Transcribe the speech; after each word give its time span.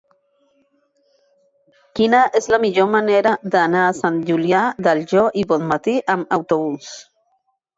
Quina 1.99 2.21
és 2.39 2.47
la 2.53 2.59
millor 2.63 2.89
manera 2.95 3.35
d'anar 3.57 3.83
a 3.91 3.93
Sant 4.01 4.19
Julià 4.31 4.63
del 4.89 5.05
Llor 5.13 5.41
i 5.43 5.47
Bonmatí 5.53 5.97
amb 6.17 6.37
autobús? 6.41 6.91